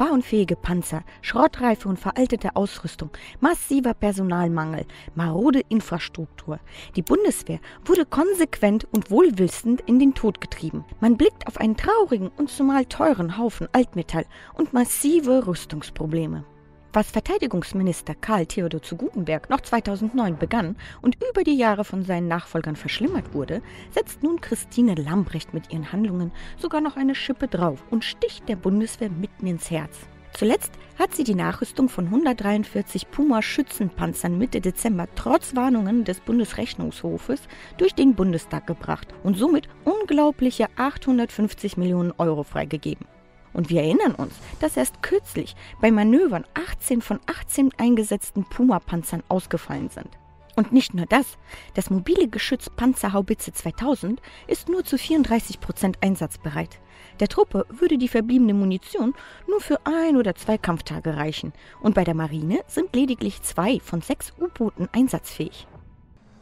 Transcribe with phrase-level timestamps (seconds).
[0.00, 6.58] fahrunfähige Panzer, Schrottreife und veraltete Ausrüstung, massiver Personalmangel, marode Infrastruktur.
[6.96, 10.86] Die Bundeswehr wurde konsequent und wohlwissend in den Tod getrieben.
[11.00, 14.24] Man blickt auf einen traurigen und zumal teuren Haufen Altmetall
[14.54, 16.46] und massive Rüstungsprobleme.
[16.92, 22.26] Was Verteidigungsminister Karl Theodor zu Gutenberg noch 2009 begann und über die Jahre von seinen
[22.26, 23.62] Nachfolgern verschlimmert wurde,
[23.92, 28.56] setzt nun Christine Lambrecht mit ihren Handlungen sogar noch eine Schippe drauf und sticht der
[28.56, 29.98] Bundeswehr mitten ins Herz.
[30.32, 37.42] Zuletzt hat sie die Nachrüstung von 143 Puma-Schützenpanzern Mitte Dezember trotz Warnungen des Bundesrechnungshofes
[37.78, 43.06] durch den Bundestag gebracht und somit unglaubliche 850 Millionen Euro freigegeben.
[43.52, 49.90] Und wir erinnern uns, dass erst kürzlich bei Manövern 18 von 18 eingesetzten Puma-Panzern ausgefallen
[49.90, 50.08] sind.
[50.56, 51.38] Und nicht nur das,
[51.74, 56.80] das mobile Geschütz Panzerhaubitze 2000 ist nur zu 34 Prozent einsatzbereit.
[57.18, 59.14] Der Truppe würde die verbliebene Munition
[59.48, 64.02] nur für ein oder zwei Kampftage reichen und bei der Marine sind lediglich zwei von
[64.02, 65.66] sechs U-Booten einsatzfähig.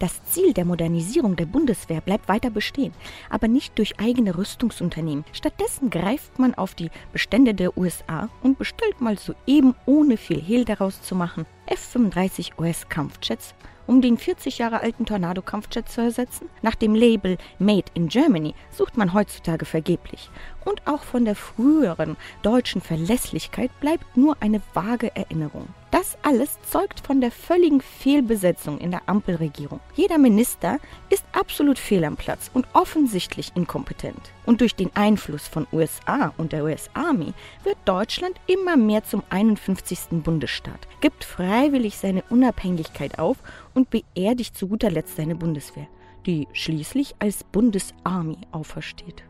[0.00, 2.92] Das Ziel der Modernisierung der Bundeswehr bleibt weiter bestehen,
[3.30, 5.24] aber nicht durch eigene Rüstungsunternehmen.
[5.32, 10.64] Stattdessen greift man auf die Bestände der USA und bestellt mal soeben, ohne viel Hehl
[10.64, 13.54] daraus zu machen, F-35 US-Kampfjets,
[13.86, 16.48] um den 40 Jahre alten Tornado-Kampfjet zu ersetzen.
[16.62, 20.30] Nach dem Label Made in Germany sucht man heutzutage vergeblich.
[20.64, 25.68] Und auch von der früheren deutschen Verlässlichkeit bleibt nur eine vage Erinnerung.
[25.90, 29.78] Das alles zeugt von der völligen Fehlbesetzung in der Ampelregierung.
[29.94, 34.32] Jeder Minister ist absolut fehl am Platz und offensichtlich inkompetent.
[34.44, 39.22] Und durch den Einfluss von USA und der US Army wird Deutschland immer mehr zum
[39.30, 40.22] 51.
[40.24, 41.22] Bundesstaat, gibt
[41.54, 43.36] freiwillig seine Unabhängigkeit auf
[43.74, 45.86] und beerdigt zu guter Letzt seine Bundeswehr,
[46.26, 49.22] die schließlich als Bundesarmy aufersteht.